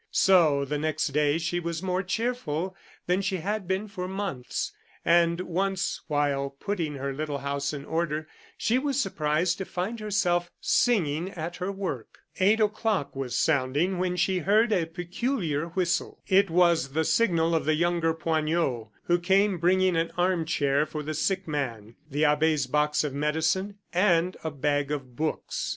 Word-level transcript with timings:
So 0.09 0.65
the 0.65 0.79
next 0.79 1.09
day 1.09 1.37
she 1.37 1.59
was 1.59 1.83
more 1.83 2.01
cheerful 2.01 2.75
than 3.05 3.21
she 3.21 3.37
had 3.37 3.67
been 3.67 3.87
for 3.87 4.07
months, 4.07 4.71
and 5.05 5.39
once, 5.41 6.01
while 6.07 6.49
putting 6.49 6.95
her 6.95 7.13
little 7.13 7.37
house 7.37 7.71
in 7.71 7.85
order, 7.85 8.27
she 8.57 8.79
was 8.79 8.99
surprised 8.99 9.59
to 9.59 9.63
find 9.65 9.99
herself 9.99 10.49
singing 10.59 11.29
at 11.29 11.57
her 11.57 11.71
work. 11.71 12.17
Eight 12.39 12.59
o'clock 12.59 13.15
was 13.15 13.37
sounding 13.37 13.99
when 13.99 14.15
she 14.15 14.39
heard 14.39 14.71
a 14.73 14.87
peculiar 14.87 15.67
whistle. 15.67 16.19
It 16.27 16.49
was 16.49 16.93
the 16.93 17.05
signal 17.05 17.53
of 17.53 17.65
the 17.65 17.75
younger 17.75 18.15
Poignot, 18.15 18.87
who 19.03 19.19
came 19.19 19.59
bringing 19.59 19.95
an 19.95 20.11
arm 20.17 20.45
chair 20.45 20.87
for 20.87 21.03
the 21.03 21.13
sick 21.13 21.47
man, 21.47 21.95
the 22.09 22.25
abbe's 22.25 22.65
box 22.65 23.03
of 23.03 23.13
medicine, 23.13 23.75
and 23.93 24.35
a 24.43 24.49
bag 24.49 24.89
of 24.89 25.15
books. 25.15 25.69